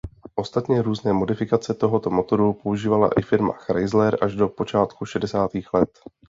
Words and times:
Ostatně 0.35 0.81
různé 0.81 1.13
modifikace 1.13 1.73
tohoto 1.73 2.09
motoru 2.09 2.53
používala 2.53 3.09
i 3.17 3.21
firma 3.21 3.53
Chrysler 3.53 4.17
až 4.21 4.35
do 4.35 4.49
počátku 4.49 5.05
šedesátých 5.05 5.73
let. 5.73 5.99